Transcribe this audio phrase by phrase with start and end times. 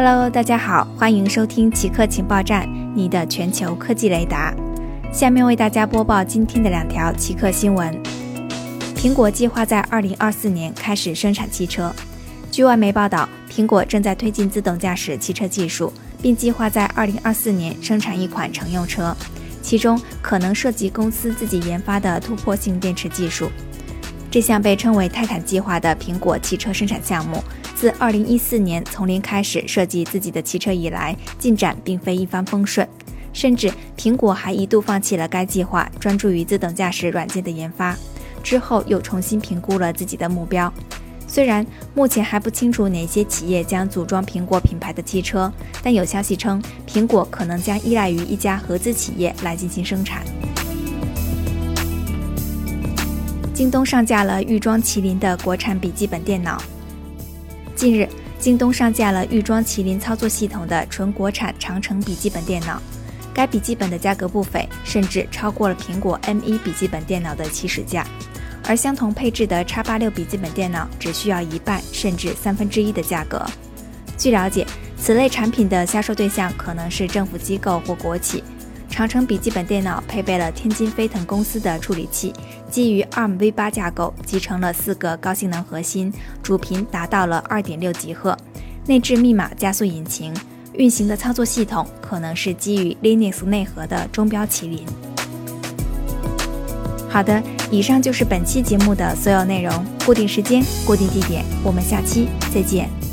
[0.00, 4.54] Hello，大家好，欢迎收听极客情报站，你的全球科技雷达。
[5.12, 7.92] 下面为大家播报今天的两条极客新闻。
[8.94, 11.92] 苹果计划在2024年开始生产汽车。
[12.48, 19.12] 据外媒报道，苹果正在推进自动驾驶汽车技术，并计划在2024年生产一款乘用车，
[19.60, 23.50] 其中可能涉及公司自己研发的突破性电池技术。
[24.30, 27.42] 这项被称为“泰坦计划”的苹果汽车生产项目。
[27.74, 32.86] 自2014年从零开始设计自己的汽车以来，进展并非一帆风顺，
[33.32, 37.96] 甚至苹果还一度放弃了该计划，专注于自动驾驶软件的研发。
[38.42, 40.72] 之后又重新评估了自己的目标。
[41.26, 45.52] 虽然目前还不清楚哪些企业将组装苹果品牌的汽车，
[45.82, 50.22] 但有消息称，苹果可能将依赖于一家合资企业来进行生产。
[53.58, 56.62] 京东上架了预装麒麟的国产笔记本电脑。
[57.74, 58.08] 近日，
[58.38, 62.80] 京东上架了预装麒麟操作系统的纯国产长城笔记本电脑。
[63.34, 68.06] 该笔记本的价格不菲，甚至超过了苹果 M1 笔记本电脑的起始价。
[68.64, 73.44] 而相同配置的 X86 笔记本电脑只需要一半甚至三分之一的价格。
[74.16, 74.64] 据了解，
[74.96, 78.44] 此类产品的销售对象可能是政府机构或国企。
[78.88, 82.32] 长城笔记本电脑配备了天津飞腾公司的处理器，
[82.70, 88.36] 基于 ARM V8 架构，集成了四个高性能核心，主频达到了2.6吉赫，
[88.86, 90.34] 内置密码加速引擎，
[90.72, 94.84] 运行的操作系统可能是基于 Linux 内核的中标麒麟。
[97.08, 99.72] 好的，以上就是本期节目的所有内容，
[100.04, 103.07] 固定时间，固定地点，我们下期再见。